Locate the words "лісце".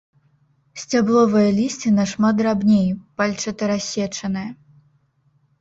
1.59-1.89